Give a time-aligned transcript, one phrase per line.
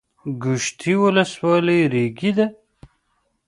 [0.41, 2.45] ګوشتې ولسوالۍ ریګي ده؟